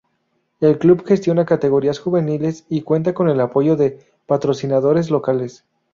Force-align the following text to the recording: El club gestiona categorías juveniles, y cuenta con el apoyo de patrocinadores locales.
El 0.61 0.79
club 0.79 1.05
gestiona 1.05 1.45
categorías 1.45 1.99
juveniles, 1.99 2.65
y 2.69 2.81
cuenta 2.81 3.13
con 3.13 3.29
el 3.29 3.39
apoyo 3.39 3.75
de 3.75 4.03
patrocinadores 4.25 5.11
locales. 5.11 5.63